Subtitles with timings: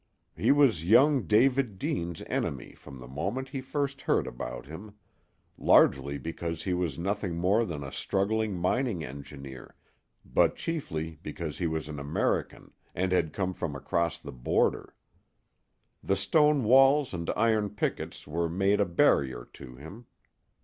[0.35, 4.95] He was young David Deane's enemy from the moment he first heard about him,
[5.59, 9.75] largely because he was nothing more than a struggling mining engineer,
[10.25, 14.95] but chiefly because he was an American and had come from across the border.
[16.03, 20.07] The stone walls and iron pickets were made a barrier to him.